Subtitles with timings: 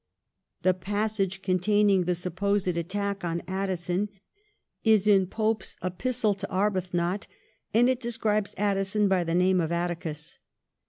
[0.63, 4.09] The passage containing the supposed attack on Addison
[4.83, 7.27] is in Pope's' Epistle to Arbuthnot,'
[7.71, 10.39] and it describes Addison by the name of Atticus.